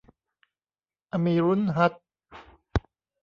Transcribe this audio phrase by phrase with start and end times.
[1.11, 2.03] อะมีรุ้ลฮัจย์